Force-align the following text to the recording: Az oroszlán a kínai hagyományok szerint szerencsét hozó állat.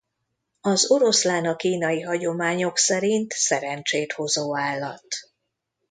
Az 0.61 0.91
oroszlán 0.91 1.45
a 1.45 1.55
kínai 1.55 2.01
hagyományok 2.01 2.77
szerint 2.77 3.31
szerencsét 3.33 4.13
hozó 4.13 4.57
állat. 4.57 5.05